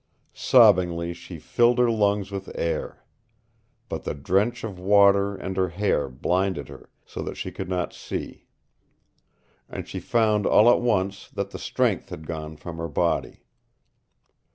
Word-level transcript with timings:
Sobbingly 0.33 1.13
she 1.13 1.37
filled 1.37 1.77
her 1.77 1.91
lungs 1.91 2.31
with 2.31 2.49
air. 2.55 3.05
But 3.87 4.03
the 4.03 4.15
drench 4.15 4.63
of 4.63 4.79
water 4.79 5.35
and 5.35 5.55
her 5.57 5.69
hair 5.69 6.09
blinded 6.09 6.69
her 6.69 6.89
so 7.05 7.21
that 7.21 7.37
she 7.37 7.51
could 7.51 7.69
not 7.69 7.93
see. 7.93 8.47
And 9.69 9.87
she 9.87 9.99
found 9.99 10.47
all 10.47 10.71
at 10.71 10.81
once 10.81 11.29
that 11.29 11.51
the 11.51 11.59
strength 11.59 12.09
had 12.09 12.25
gone 12.25 12.55
from 12.57 12.79
her 12.79 12.89
body. 12.89 13.43